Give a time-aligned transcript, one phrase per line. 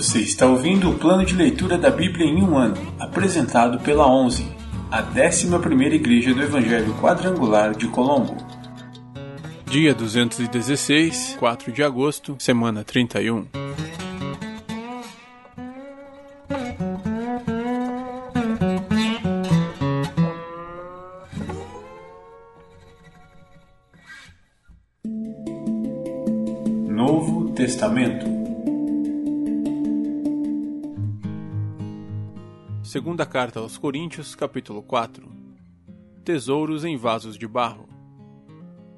[0.00, 4.50] Você está ouvindo o plano de leitura da Bíblia em um ano, apresentado pela 11,
[4.90, 8.34] a 11ª Igreja do Evangelho Quadrangular de Colombo.
[9.66, 13.46] Dia 216, 4 de agosto, semana 31.
[26.88, 28.39] Novo Testamento
[32.90, 35.24] Segunda carta aos Coríntios, capítulo 4.
[36.24, 37.88] Tesouros em vasos de barro.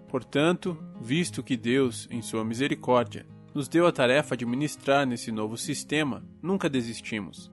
[0.08, 5.58] Portanto, visto que Deus, em sua misericórdia, nos deu a tarefa de ministrar nesse novo
[5.58, 7.52] sistema, nunca desistimos.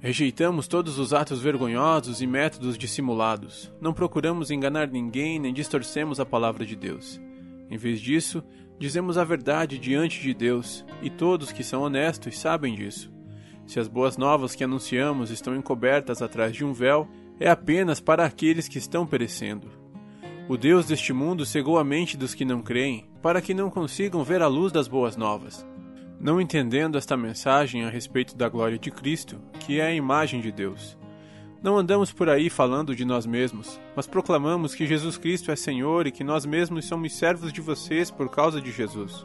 [0.00, 3.70] Rejeitamos todos os atos vergonhosos e métodos dissimulados.
[3.78, 7.20] Não procuramos enganar ninguém nem distorcemos a palavra de Deus.
[7.68, 8.42] Em vez disso,
[8.78, 13.11] dizemos a verdade diante de Deus, e todos que são honestos sabem disso.
[13.66, 18.24] Se as boas novas que anunciamos estão encobertas atrás de um véu, é apenas para
[18.24, 19.68] aqueles que estão perecendo.
[20.48, 24.24] O Deus deste mundo cegou a mente dos que não creem, para que não consigam
[24.24, 25.66] ver a luz das boas novas.
[26.20, 30.52] Não entendendo esta mensagem a respeito da glória de Cristo, que é a imagem de
[30.52, 30.96] Deus.
[31.62, 36.06] Não andamos por aí falando de nós mesmos, mas proclamamos que Jesus Cristo é Senhor
[36.08, 39.24] e que nós mesmos somos servos de vocês por causa de Jesus.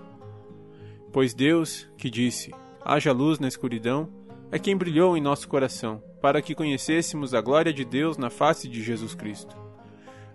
[1.12, 2.54] Pois Deus, que disse:
[2.86, 4.08] haja luz na escuridão,
[4.52, 8.68] é quem brilhou em nosso coração, para que conhecêssemos a glória de Deus na face
[8.68, 9.56] de Jesus Cristo.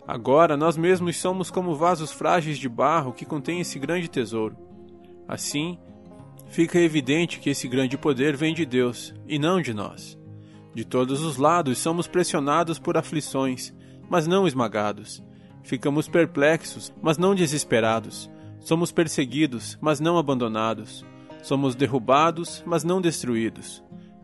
[0.06, 4.56] Agora nós mesmos somos como vasos frágeis de barro que contêm esse grande tesouro.
[5.28, 5.78] Assim,
[6.48, 10.18] fica evidente que esse grande poder vem de Deus e não de nós.
[10.74, 13.72] De todos os lados somos pressionados por aflições,
[14.08, 15.22] mas não esmagados.
[15.62, 18.28] Ficamos perplexos, mas não desesperados.
[18.58, 21.04] Somos perseguidos, mas não abandonados.
[21.42, 23.82] Somos derrubados, mas não destruídos.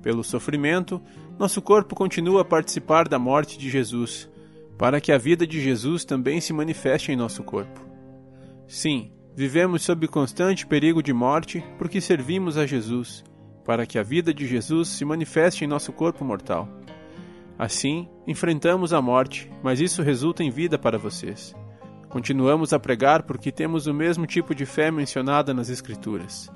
[0.09, 1.03] Pelo sofrimento,
[1.39, 4.27] nosso corpo continua a participar da morte de Jesus,
[4.79, 7.79] para que a vida de Jesus também se manifeste em nosso corpo.
[8.67, 13.23] Sim, vivemos sob constante perigo de morte porque servimos a Jesus,
[13.67, 16.67] para que a vida de Jesus se manifeste em nosso corpo mortal.
[17.59, 21.55] Assim, enfrentamos a morte, mas isso resulta em vida para vocês.
[22.09, 26.51] Continuamos a pregar porque temos o mesmo tipo de fé mencionada nas Escrituras.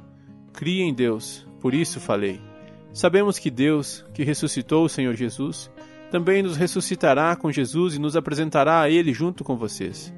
[0.55, 2.52] Crie em Deus, por isso falei.
[2.93, 5.71] Sabemos que Deus, que ressuscitou o Senhor Jesus,
[6.11, 10.13] também nos ressuscitará com Jesus e nos apresentará a Ele junto com vocês.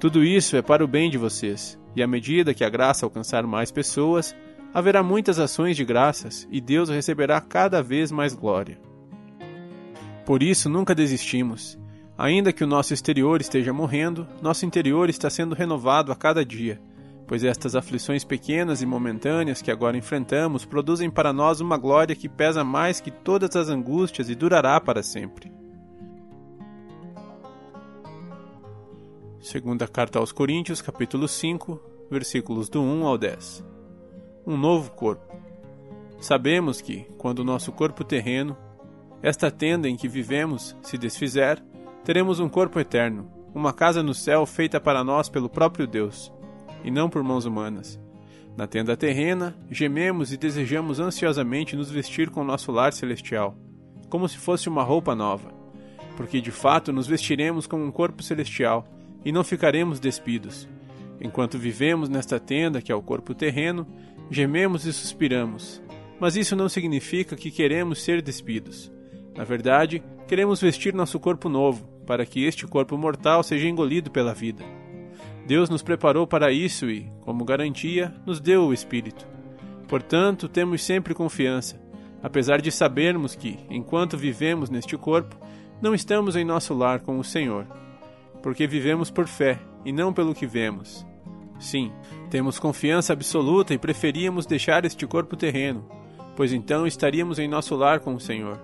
[0.00, 3.46] Tudo isso é para o bem de vocês, e à medida que a graça alcançar
[3.46, 4.34] mais pessoas,
[4.72, 8.76] haverá muitas ações de graças e Deus receberá cada vez mais glória.
[10.26, 11.78] Por isso nunca desistimos.
[12.18, 16.80] Ainda que o nosso exterior esteja morrendo, nosso interior está sendo renovado a cada dia
[17.26, 22.28] pois estas aflições pequenas e momentâneas que agora enfrentamos produzem para nós uma glória que
[22.28, 25.52] pesa mais que todas as angústias e durará para sempre.
[29.40, 31.80] Segunda carta aos Coríntios, capítulo 5,
[32.10, 33.64] versículos do 1 ao 10.
[34.46, 35.34] Um novo corpo.
[36.18, 38.56] Sabemos que, quando o nosso corpo terreno,
[39.22, 41.62] esta tenda em que vivemos, se desfizer,
[42.02, 46.32] teremos um corpo eterno, uma casa no céu feita para nós pelo próprio Deus
[46.84, 47.98] e não por mãos humanas.
[48.56, 53.56] Na tenda terrena, gememos e desejamos ansiosamente nos vestir com nosso lar celestial,
[54.08, 55.52] como se fosse uma roupa nova,
[56.16, 58.86] porque de fato nos vestiremos com um corpo celestial
[59.24, 60.68] e não ficaremos despidos.
[61.20, 63.86] Enquanto vivemos nesta tenda, que é o corpo terreno,
[64.30, 65.82] gememos e suspiramos.
[66.20, 68.92] Mas isso não significa que queremos ser despidos.
[69.36, 74.34] Na verdade, queremos vestir nosso corpo novo, para que este corpo mortal seja engolido pela
[74.34, 74.64] vida.
[75.46, 79.26] Deus nos preparou para isso e, como garantia, nos deu o Espírito.
[79.86, 81.78] Portanto, temos sempre confiança,
[82.22, 85.36] apesar de sabermos que, enquanto vivemos neste corpo,
[85.82, 87.66] não estamos em nosso lar com o Senhor,
[88.42, 91.06] porque vivemos por fé e não pelo que vemos.
[91.60, 91.92] Sim,
[92.30, 95.86] temos confiança absoluta e preferíamos deixar este corpo terreno,
[96.34, 98.58] pois então estaríamos em nosso lar com o Senhor.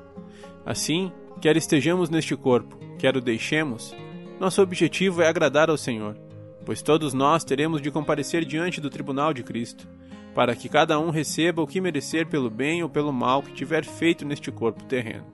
[0.64, 1.12] Assim,
[1.42, 3.94] quer estejamos neste corpo, quer o deixemos,
[4.40, 6.29] nosso objetivo é agradar ao Senhor
[6.64, 9.88] pois todos nós teremos de comparecer diante do tribunal de Cristo,
[10.34, 13.84] para que cada um receba o que merecer pelo bem ou pelo mal que tiver
[13.84, 15.26] feito neste corpo terreno.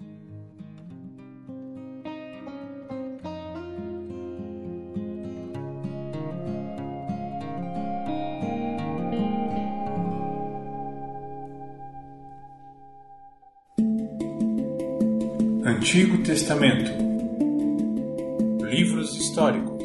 [15.64, 16.90] Antigo Testamento
[18.64, 19.75] Livros históricos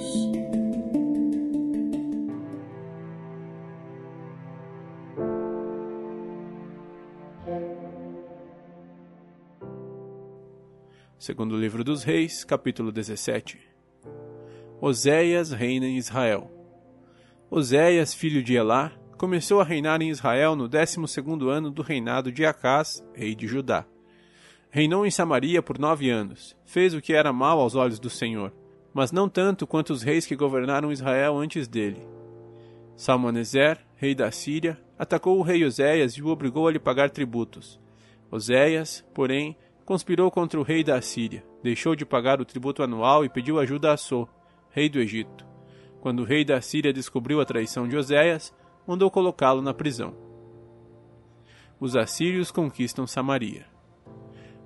[11.21, 13.59] Segundo livro dos Reis, capítulo 17.
[14.81, 16.49] Oséias reina em Israel.
[17.47, 22.31] Oséias, filho de Elá, começou a reinar em Israel no décimo segundo ano do reinado
[22.31, 23.85] de Acás, rei de Judá.
[24.71, 28.51] Reinou em Samaria por nove anos, fez o que era mal aos olhos do Senhor,
[28.91, 32.03] mas não tanto quanto os reis que governaram Israel antes dele.
[32.95, 37.79] Salmaneser, rei da Síria, atacou o rei Oséias e o obrigou a lhe pagar tributos.
[38.31, 39.55] Oséias, porém,
[39.91, 43.91] conspirou contra o rei da Assíria, deixou de pagar o tributo anual e pediu ajuda
[43.91, 44.25] a So,
[44.69, 45.45] rei do Egito.
[45.99, 48.53] Quando o rei da Síria descobriu a traição de Oséias,
[48.87, 50.15] mandou colocá-lo na prisão.
[51.77, 53.65] Os assírios conquistam Samaria.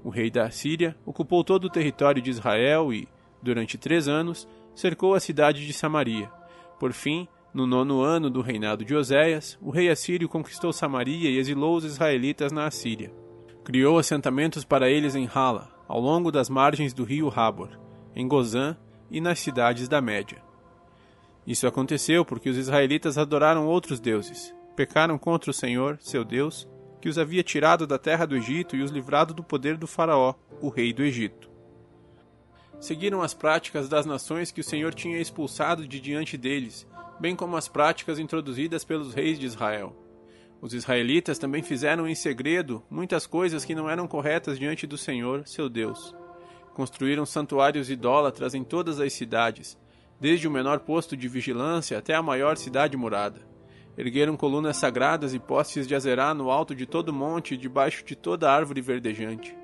[0.03, 3.07] O rei da Assíria ocupou todo o território de Israel e,
[3.41, 6.31] durante três anos, cercou a cidade de Samaria.
[6.79, 11.39] Por fim, no nono ano do reinado de Oséias, o rei assírio conquistou Samaria e
[11.39, 13.24] exilou os israelitas na Assíria.
[13.65, 17.71] Criou assentamentos para eles em Hala, ao longo das margens do rio Habor,
[18.15, 18.77] em Gozã
[19.09, 20.37] e nas cidades da Média.
[21.47, 26.69] Isso aconteceu porque os israelitas adoraram outros deuses, pecaram contra o Senhor, seu Deus,
[27.01, 30.35] que os havia tirado da terra do Egito e os livrado do poder do Faraó,
[30.61, 31.49] o rei do Egito.
[32.79, 36.87] Seguiram as práticas das nações que o Senhor tinha expulsado de diante deles,
[37.19, 40.04] bem como as práticas introduzidas pelos reis de Israel.
[40.61, 45.47] Os israelitas também fizeram em segredo muitas coisas que não eram corretas diante do Senhor,
[45.47, 46.15] seu Deus.
[46.73, 49.77] Construíram santuários idólatras em todas as cidades,
[50.19, 53.41] desde o menor posto de vigilância até a maior cidade morada.
[53.97, 58.15] Ergueram colunas sagradas e postes de azerá no alto de todo monte e debaixo de
[58.15, 59.55] toda árvore verdejante.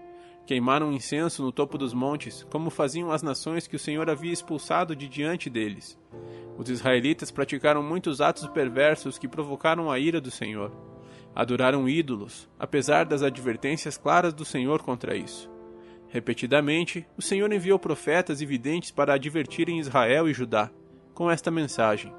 [0.45, 4.95] Queimaram incenso no topo dos montes, como faziam as nações que o Senhor havia expulsado
[4.95, 5.97] de diante deles.
[6.57, 10.71] Os israelitas praticaram muitos atos perversos que provocaram a ira do Senhor.
[11.33, 15.49] Adoraram ídolos, apesar das advertências claras do Senhor contra isso.
[16.09, 20.69] Repetidamente, o Senhor enviou profetas e videntes para advertirem Israel e Judá,
[21.13, 22.13] com esta mensagem: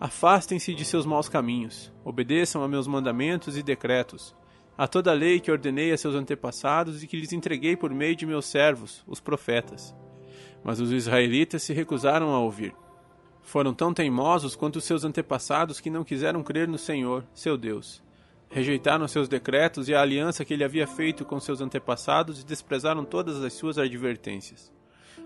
[0.00, 4.34] Afastem-se de seus maus caminhos, obedeçam a meus mandamentos e decretos,
[4.78, 8.14] a toda a lei que ordenei a seus antepassados e que lhes entreguei por meio
[8.14, 9.92] de meus servos, os profetas.
[10.62, 12.72] Mas os israelitas se recusaram a ouvir.
[13.42, 18.00] Foram tão teimosos quanto seus antepassados que não quiseram crer no Senhor, seu Deus.
[18.48, 23.04] Rejeitaram seus decretos e a aliança que ele havia feito com seus antepassados e desprezaram
[23.04, 24.72] todas as suas advertências.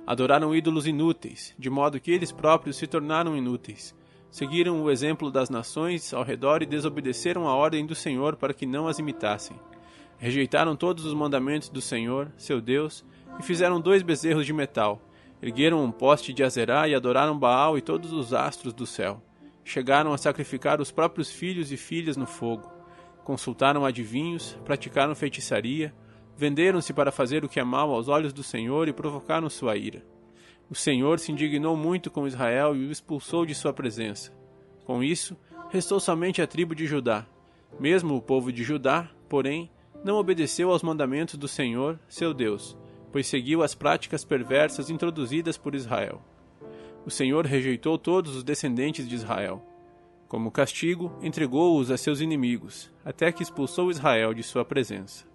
[0.06, 3.94] Adoraram ídolos inúteis, de modo que eles próprios se tornaram inúteis.
[4.32, 8.66] Seguiram o exemplo das nações ao redor e desobedeceram a ordem do Senhor para que
[8.66, 9.56] não as imitassem.
[10.18, 13.04] Rejeitaram todos os mandamentos do Senhor, seu Deus,
[13.38, 15.00] e fizeram dois bezerros de metal
[15.42, 19.20] Ergueram um poste de Azerá e adoraram Baal e todos os astros do céu.
[19.64, 22.70] Chegaram a sacrificar os próprios filhos e filhas no fogo.
[23.24, 25.92] Consultaram adivinhos, praticaram feitiçaria,
[26.36, 30.11] venderam-se para fazer o que é mal aos olhos do Senhor e provocaram sua ira.
[30.72, 34.32] O Senhor se indignou muito com Israel e o expulsou de sua presença.
[34.86, 35.36] Com isso,
[35.68, 37.26] restou somente a tribo de Judá.
[37.78, 39.70] Mesmo o povo de Judá, porém,
[40.02, 42.74] não obedeceu aos mandamentos do Senhor, seu Deus,
[43.12, 46.22] pois seguiu as práticas perversas introduzidas por Israel.
[47.04, 49.62] O Senhor rejeitou todos os descendentes de Israel.
[50.26, 55.26] Como castigo, entregou-os a seus inimigos, até que expulsou Israel de sua presença.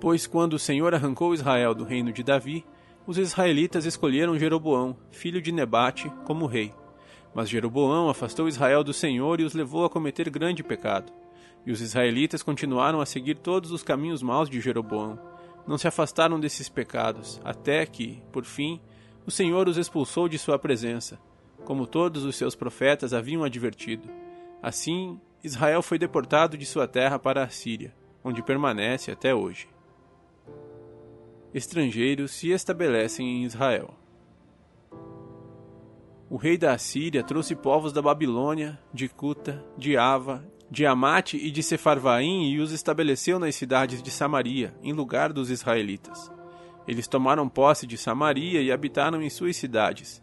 [0.00, 2.64] Pois quando o Senhor arrancou Israel do reino de Davi,
[3.08, 6.74] os israelitas escolheram Jeroboão, filho de Nebate, como rei.
[7.34, 11.10] Mas Jeroboão afastou Israel do Senhor e os levou a cometer grande pecado.
[11.64, 15.18] E os israelitas continuaram a seguir todos os caminhos maus de Jeroboão,
[15.66, 18.78] não se afastaram desses pecados, até que, por fim,
[19.24, 21.18] o Senhor os expulsou de sua presença,
[21.64, 24.06] como todos os seus profetas haviam advertido.
[24.62, 29.66] Assim, Israel foi deportado de sua terra para a Síria, onde permanece até hoje.
[31.54, 33.94] Estrangeiros se estabelecem em Israel.
[36.30, 41.50] O rei da Assíria trouxe povos da Babilônia, de Cuta, de Ava de Amate e
[41.50, 46.30] de Sefarvaim e os estabeleceu nas cidades de Samaria, em lugar dos israelitas.
[46.86, 50.22] Eles tomaram posse de Samaria e habitaram em suas cidades.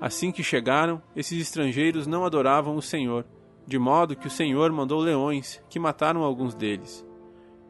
[0.00, 3.26] Assim que chegaram, esses estrangeiros não adoravam o Senhor,
[3.66, 7.04] de modo que o Senhor mandou leões, que mataram alguns deles.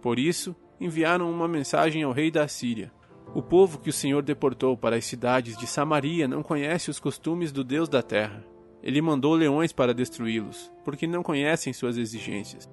[0.00, 2.90] Por isso, enviaram uma mensagem ao rei da Síria.
[3.34, 7.52] O povo que o Senhor deportou para as cidades de Samaria não conhece os costumes
[7.52, 8.44] do Deus da terra.
[8.82, 12.68] Ele mandou leões para destruí-los, porque não conhecem suas exigências.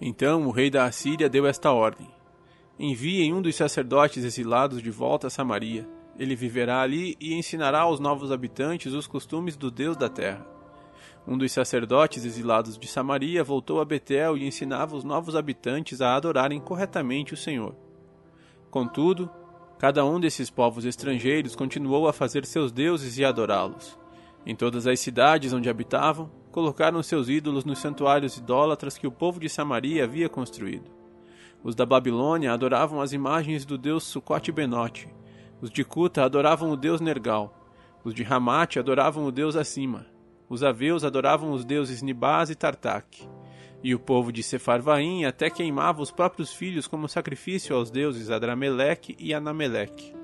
[0.00, 2.08] Então o rei da Assíria deu esta ordem:
[2.78, 5.86] Enviem um dos sacerdotes exilados de volta a Samaria.
[6.18, 10.46] Ele viverá ali e ensinará aos novos habitantes os costumes do Deus da terra.
[11.26, 16.14] Um dos sacerdotes exilados de Samaria voltou a Betel e ensinava os novos habitantes a
[16.14, 17.74] adorarem corretamente o Senhor.
[18.70, 19.30] Contudo,
[19.82, 23.98] Cada um desses povos estrangeiros continuou a fazer seus deuses e adorá-los.
[24.46, 29.40] Em todas as cidades onde habitavam, colocaram seus ídolos nos santuários idólatras que o povo
[29.40, 30.88] de Samaria havia construído.
[31.64, 35.08] Os da Babilônia adoravam as imagens do deus Sucote Benote.
[35.60, 37.52] Os de Cuta adoravam o deus Nergal.
[38.04, 40.06] Os de Ramate adoravam o deus Acima.
[40.52, 43.26] Os aveus adoravam os deuses Nibás e Tartak.
[43.82, 49.16] E o povo de Sefarvaim até queimava os próprios filhos como sacrifício aos deuses Adrameleque
[49.18, 50.14] e Anameleque.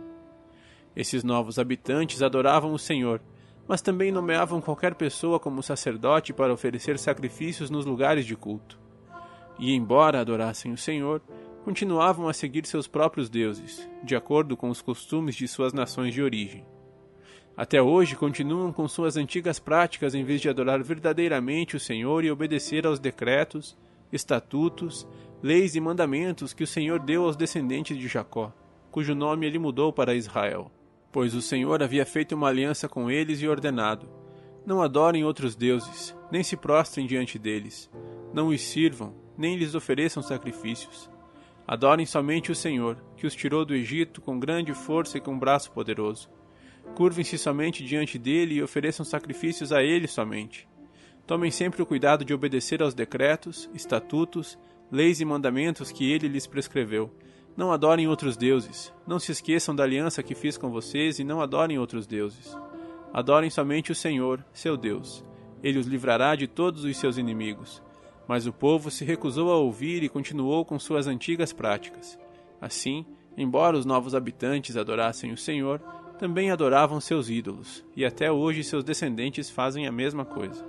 [0.94, 3.22] Esses novos habitantes adoravam o Senhor,
[3.66, 8.78] mas também nomeavam qualquer pessoa como sacerdote para oferecer sacrifícios nos lugares de culto.
[9.58, 11.22] E, embora adorassem o Senhor,
[11.64, 16.22] continuavam a seguir seus próprios deuses, de acordo com os costumes de suas nações de
[16.22, 16.66] origem.
[17.58, 22.30] Até hoje continuam com suas antigas práticas em vez de adorar verdadeiramente o Senhor e
[22.30, 23.76] obedecer aos decretos,
[24.12, 25.04] estatutos,
[25.42, 28.52] leis e mandamentos que o Senhor deu aos descendentes de Jacó,
[28.92, 30.70] cujo nome ele mudou para Israel.
[31.10, 34.08] Pois o Senhor havia feito uma aliança com eles e ordenado:
[34.64, 37.90] Não adorem outros deuses, nem se prostrem diante deles,
[38.32, 41.10] não os sirvam, nem lhes ofereçam sacrifícios.
[41.66, 45.72] Adorem somente o Senhor, que os tirou do Egito com grande força e com braço
[45.72, 46.37] poderoso
[46.94, 50.68] Curvem-se somente diante dele e ofereçam sacrifícios a ele somente.
[51.26, 54.58] Tomem sempre o cuidado de obedecer aos decretos, estatutos,
[54.90, 57.12] leis e mandamentos que ele lhes prescreveu.
[57.56, 58.92] Não adorem outros deuses.
[59.06, 62.56] Não se esqueçam da aliança que fiz com vocês e não adorem outros deuses.
[63.12, 65.24] Adorem somente o Senhor, seu Deus.
[65.62, 67.82] Ele os livrará de todos os seus inimigos.
[68.26, 72.18] Mas o povo se recusou a ouvir e continuou com suas antigas práticas.
[72.60, 73.04] Assim,
[73.36, 75.80] embora os novos habitantes adorassem o Senhor,
[76.18, 80.66] também adoravam seus ídolos, e até hoje seus descendentes fazem a mesma coisa.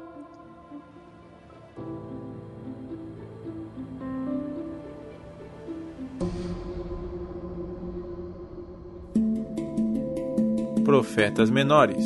[10.85, 12.05] Profetas menores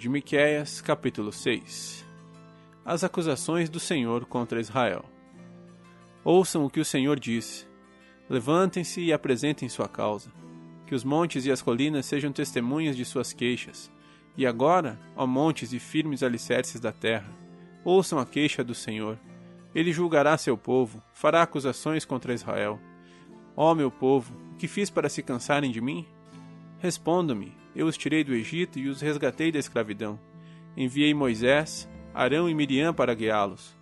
[0.00, 2.06] de Miqueias, capítulo 6
[2.82, 5.04] As acusações do Senhor contra Israel.
[6.24, 7.68] Ouçam o que o Senhor diz.
[8.26, 10.32] Levantem-se e apresentem sua causa.
[10.86, 13.92] Que os montes e as colinas sejam testemunhas de suas queixas.
[14.38, 17.30] E agora, ó montes e firmes alicerces da terra,
[17.84, 19.18] ouçam a queixa do Senhor.
[19.74, 22.80] Ele julgará seu povo, fará acusações contra Israel.
[23.54, 26.06] Ó meu povo, o que fiz para se cansarem de mim?
[26.78, 30.18] Responda-me, eu os tirei do Egito e os resgatei da escravidão.
[30.76, 33.76] Enviei Moisés, Arão e Miriam para guiá-los.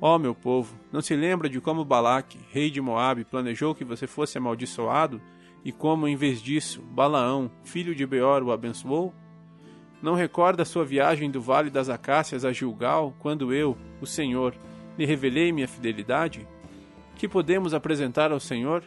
[0.00, 4.06] Ó meu povo, não se lembra de como Balaque, rei de Moabe, planejou que você
[4.06, 5.20] fosse amaldiçoado
[5.64, 9.14] e como, em vez disso, Balaão, filho de Beor, o abençoou?
[10.02, 14.52] Não recorda sua viagem do Vale das Acácias a Gilgal, quando eu, o Senhor,
[14.98, 16.46] lhe revelei minha fidelidade?
[17.14, 18.82] Que podemos apresentar ao Senhor?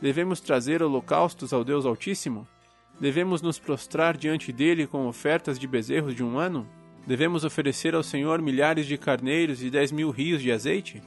[0.00, 2.48] Devemos trazer holocaustos ao Deus Altíssimo?
[2.98, 6.66] Devemos nos prostrar diante dele com ofertas de bezerros de um ano?
[7.06, 11.02] Devemos oferecer ao Senhor milhares de carneiros e dez mil rios de azeite?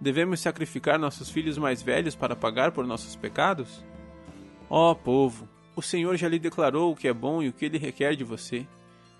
[0.00, 3.84] Devemos sacrificar nossos filhos mais velhos para pagar por nossos pecados?
[4.70, 7.64] Ó oh, povo, o Senhor já lhe declarou o que é bom e o que
[7.64, 8.64] ele requer de você: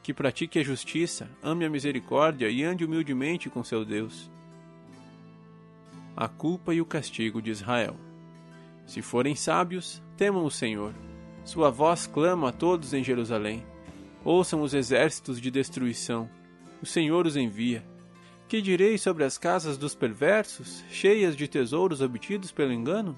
[0.01, 4.31] que pratique a justiça, ame a misericórdia e ande humildemente com seu Deus.
[6.17, 7.97] A culpa e o castigo de Israel.
[8.87, 10.95] Se forem sábios, temam o Senhor
[11.47, 13.65] sua voz clama a todos em Jerusalém.
[14.25, 16.29] Ouçam os exércitos de destruição.
[16.83, 17.87] O Senhor os envia.
[18.49, 23.17] Que direi sobre as casas dos perversos, cheias de tesouros obtidos pelo engano?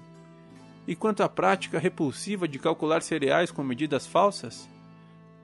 [0.87, 4.69] E quanto à prática repulsiva de calcular cereais com medidas falsas?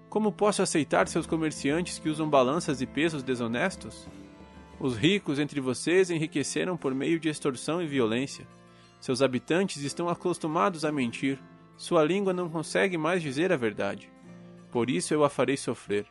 [0.07, 4.07] Como posso aceitar seus comerciantes que usam balanças e pesos desonestos?
[4.79, 8.47] Os ricos entre vocês enriqueceram por meio de extorsão e violência.
[9.01, 11.39] Seus habitantes estão acostumados a mentir
[11.77, 14.09] sua língua não consegue mais dizer a verdade.
[14.71, 16.05] Por isso eu a farei sofrer.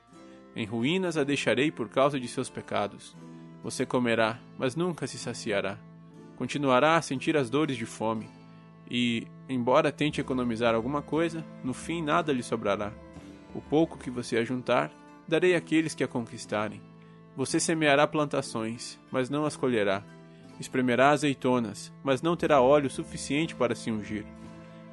[0.54, 3.16] Em ruínas a deixarei por causa de seus pecados.
[3.62, 5.78] Você comerá, mas nunca se saciará.
[6.36, 8.28] Continuará a sentir as dores de fome.
[8.90, 12.92] E, embora tente economizar alguma coisa, no fim nada lhe sobrará.
[13.54, 14.90] O pouco que você ajuntar,
[15.26, 16.82] darei àqueles que a conquistarem.
[17.36, 20.04] Você semeará plantações, mas não as colherá.
[20.60, 24.24] Espremerá azeitonas, mas não terá óleo suficiente para se ungir.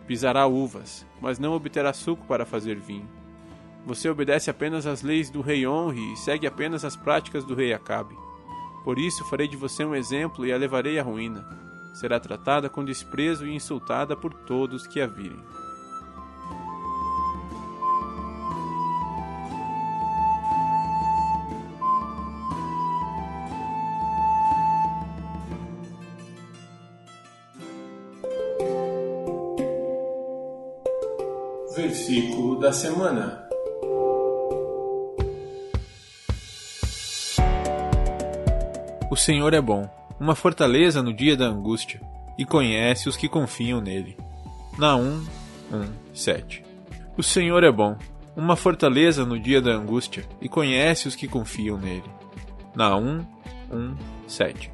[0.07, 3.09] Pisará uvas, mas não obterá suco para fazer vinho.
[3.85, 7.73] Você obedece apenas às leis do rei Honre e segue apenas as práticas do rei
[7.73, 8.15] Acabe.
[8.83, 11.47] Por isso farei de você um exemplo e a levarei à ruína.
[11.93, 15.43] Será tratada com desprezo e insultada por todos que a virem.
[32.71, 33.49] Da semana.
[39.09, 41.99] O Senhor é bom, uma fortaleza no dia da angústia,
[42.37, 44.15] e conhece os que confiam nele.
[44.77, 45.21] Naum
[45.69, 46.63] 1, 7
[47.17, 47.97] O Senhor é bom,
[48.37, 52.09] uma fortaleza no dia da angústia, e conhece os que confiam nele.
[52.73, 53.25] Naum
[53.69, 53.95] 1,
[54.29, 54.71] 7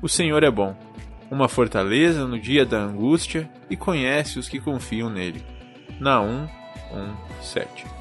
[0.00, 0.74] O Senhor é bom,
[1.30, 5.44] uma fortaleza no dia da angústia, e conhece os que confiam nele.
[6.00, 6.48] Naum
[6.92, 7.95] 1, 7